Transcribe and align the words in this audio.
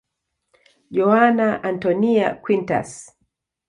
Joana 0.97 1.61
Antónia 1.61 2.41
Quintas. 2.43 3.15